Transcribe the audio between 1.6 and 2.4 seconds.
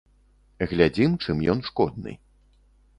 шкодны.